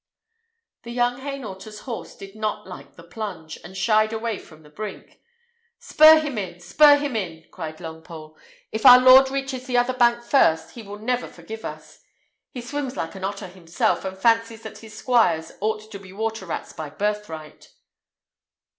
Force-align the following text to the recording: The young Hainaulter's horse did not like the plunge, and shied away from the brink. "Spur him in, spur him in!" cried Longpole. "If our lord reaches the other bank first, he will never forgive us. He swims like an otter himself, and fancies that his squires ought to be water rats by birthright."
The 0.81 0.89
young 0.91 1.19
Hainaulter's 1.21 1.81
horse 1.81 2.15
did 2.15 2.35
not 2.35 2.65
like 2.67 2.95
the 2.95 3.03
plunge, 3.03 3.59
and 3.63 3.77
shied 3.77 4.11
away 4.11 4.39
from 4.39 4.63
the 4.63 4.71
brink. 4.71 5.21
"Spur 5.77 6.17
him 6.19 6.39
in, 6.39 6.59
spur 6.59 6.97
him 6.97 7.15
in!" 7.15 7.45
cried 7.51 7.77
Longpole. 7.77 8.35
"If 8.71 8.83
our 8.83 8.99
lord 8.99 9.29
reaches 9.29 9.67
the 9.67 9.77
other 9.77 9.93
bank 9.93 10.23
first, 10.23 10.71
he 10.71 10.81
will 10.81 10.97
never 10.97 11.27
forgive 11.27 11.63
us. 11.63 11.99
He 12.49 12.61
swims 12.61 12.97
like 12.97 13.13
an 13.13 13.23
otter 13.23 13.47
himself, 13.47 14.03
and 14.03 14.17
fancies 14.17 14.63
that 14.63 14.79
his 14.79 14.97
squires 14.97 15.51
ought 15.61 15.91
to 15.91 15.99
be 15.99 16.11
water 16.11 16.47
rats 16.47 16.73
by 16.73 16.89
birthright." 16.89 17.71